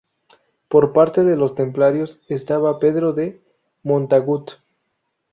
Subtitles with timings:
[0.67, 3.39] Por parte de los templarios estaba Pedro de
[3.83, 4.53] Montagut.